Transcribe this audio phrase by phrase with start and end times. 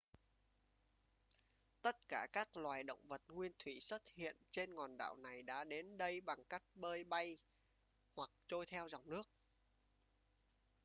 [1.81, 5.63] tất cả các loài động vật nguyên thủy xuất hiện trên hòn đảo này đã
[5.63, 7.37] đến đây bằng cách bơi bay
[8.15, 9.29] hoặc trôi theo dòng nước